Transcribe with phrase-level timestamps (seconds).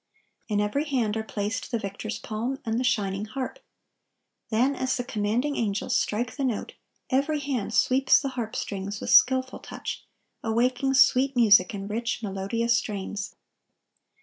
[0.47, 3.59] In every hand are placed the victor's palm and the shining harp.
[4.49, 6.73] Then, as the commanding angels strike the note,
[7.11, 10.03] every hand sweeps the harp strings with skilful touch,
[10.43, 13.35] awaking sweet music in rich, melodious strains.